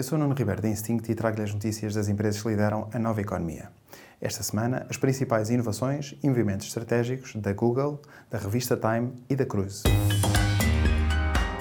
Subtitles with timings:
[0.00, 2.98] Eu sou Nuno Ribeiro da Instinct e trago-lhe as notícias das empresas que lideram a
[2.98, 3.70] nova economia.
[4.18, 8.00] Esta semana, as principais inovações e movimentos estratégicos da Google,
[8.30, 9.82] da revista Time e da Cruise.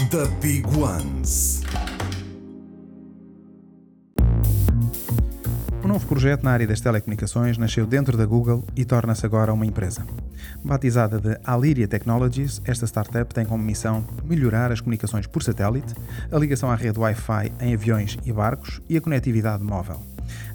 [0.10, 1.64] The Big Ones.
[5.90, 10.06] Novo projeto na área das telecomunicações nasceu dentro da Google e torna-se agora uma empresa.
[10.64, 15.96] Batizada de Aliria Technologies, esta startup tem como missão melhorar as comunicações por satélite,
[16.32, 20.00] a ligação à rede Wi-Fi em aviões e barcos e a conectividade móvel.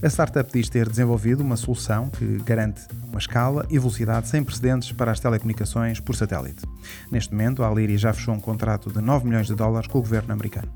[0.00, 4.92] A startup diz ter desenvolvido uma solução que garante uma escala e velocidade sem precedentes
[4.92, 6.64] para as telecomunicações por satélite.
[7.10, 10.02] Neste momento, a Aliria já fechou um contrato de 9 milhões de dólares com o
[10.02, 10.70] governo americano.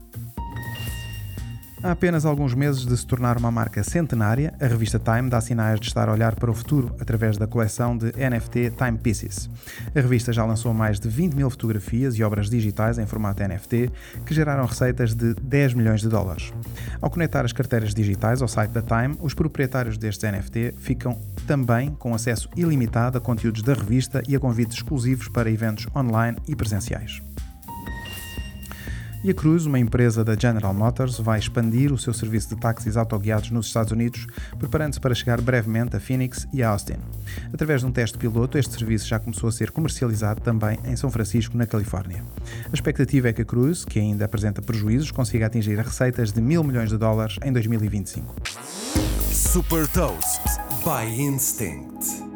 [1.80, 5.78] Há apenas alguns meses de se tornar uma marca centenária, a revista Time dá sinais
[5.78, 9.48] de estar a olhar para o futuro através da coleção de NFT Time Pieces.
[9.94, 13.92] A revista já lançou mais de 20 mil fotografias e obras digitais em formato NFT
[14.26, 16.52] que geraram receitas de 10 milhões de dólares.
[17.00, 21.94] Ao conectar as carteiras digitais ao site da Time, os proprietários destes NFT ficam também
[21.94, 26.56] com acesso ilimitado a conteúdos da revista e a convites exclusivos para eventos online e
[26.56, 27.22] presenciais.
[29.22, 32.96] E a Cruise, uma empresa da General Motors, vai expandir o seu serviço de táxis
[32.96, 34.26] autoguiados nos Estados Unidos,
[34.58, 36.98] preparando-se para chegar brevemente a Phoenix e a Austin.
[37.52, 41.10] Através de um teste piloto, este serviço já começou a ser comercializado também em São
[41.10, 42.22] Francisco, na Califórnia.
[42.70, 46.62] A expectativa é que a Cruise, que ainda apresenta prejuízos, consiga atingir receitas de mil
[46.62, 48.36] milhões de dólares em 2025.
[49.32, 50.42] Super Toast
[50.84, 52.27] by Instinct.